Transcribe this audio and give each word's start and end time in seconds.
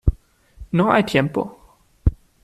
no 0.71 0.91
hay 0.91 1.03
tiempo. 1.03 1.77